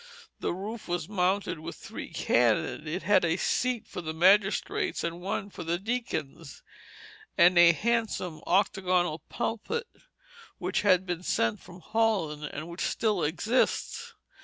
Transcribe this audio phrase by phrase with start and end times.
[0.39, 2.87] The roof was mounted with three cannon.
[2.87, 6.63] It had a seat for the magistrates and one for the deacons,
[7.37, 9.85] and a handsome octagonal pulpit
[10.57, 14.15] which had been sent from Holland, and which still exists.